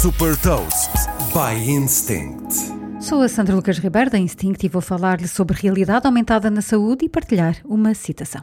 [0.00, 0.90] Super Toast
[1.34, 2.54] by Instinct.
[3.02, 7.04] Sou a Sandra Lucas Ribeiro da Instinct e vou falar-lhe sobre realidade aumentada na saúde
[7.04, 8.42] e partilhar uma citação.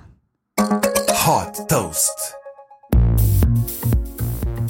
[0.59, 2.36] Hot Toast.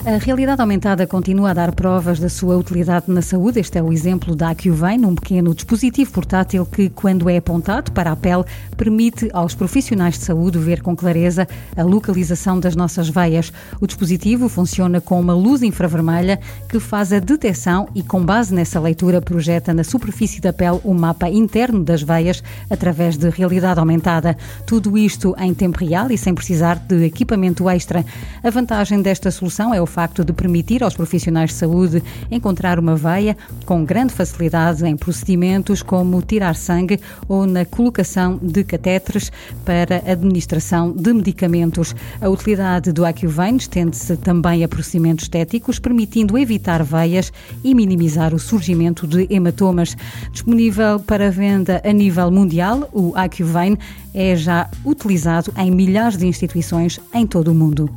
[0.08, 3.60] A realidade aumentada continua a dar provas da sua utilidade na saúde.
[3.60, 8.14] Este é o exemplo da AcuVein, um pequeno dispositivo portátil que, quando é apontado para
[8.14, 8.46] a pele,
[8.78, 11.46] permite aos profissionais de saúde ver com clareza
[11.76, 13.52] a localização das nossas veias.
[13.82, 16.40] O dispositivo funciona com uma luz infravermelha
[16.70, 20.94] que faz a detecção e, com base nessa leitura, projeta na superfície da pele o
[20.94, 24.38] mapa interno das veias através de realidade aumentada.
[24.66, 28.06] Tudo isto em tempo real e sem precisar de equipamento extra.
[28.42, 32.96] A vantagem desta solução é o facto de permitir aos profissionais de saúde encontrar uma
[32.96, 39.32] veia com grande facilidade em procedimentos como tirar sangue ou na colocação de catéteres
[39.66, 41.96] para administração de medicamentos.
[42.22, 48.40] A utilidade do AcuVein estende-se também a procedimentos estéticos, permitindo evitar veias e minimizar o
[48.40, 49.98] surgimento de hematomas.
[50.32, 53.80] Disponível para venda a nível mundial, o AcuVein
[54.14, 57.90] é já utilizado em milhares de instituições em todo o mundo.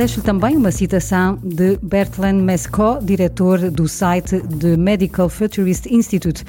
[0.00, 6.42] Deixo também uma citação de Bertrand Mescot, diretor do site The Medical Futurist Institute.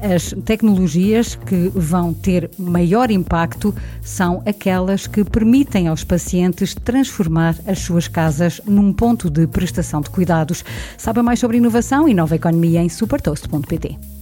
[0.00, 7.80] As tecnologias que vão ter maior impacto são aquelas que permitem aos pacientes transformar as
[7.80, 10.64] suas casas num ponto de prestação de cuidados.
[10.96, 14.21] Saiba mais sobre inovação e nova economia em supertoast.pt.